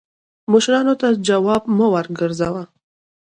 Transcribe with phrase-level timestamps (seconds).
[0.51, 1.87] مشرانو ته جواب مه
[2.19, 2.63] ګرځوه